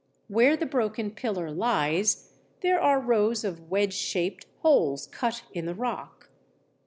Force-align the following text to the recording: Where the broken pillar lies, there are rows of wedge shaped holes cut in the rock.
Where 0.27 0.57
the 0.57 0.65
broken 0.65 1.11
pillar 1.11 1.51
lies, 1.51 2.33
there 2.61 2.81
are 2.81 2.99
rows 2.99 3.43
of 3.43 3.69
wedge 3.69 3.93
shaped 3.93 4.47
holes 4.63 5.05
cut 5.05 5.43
in 5.53 5.67
the 5.67 5.75
rock. 5.75 6.31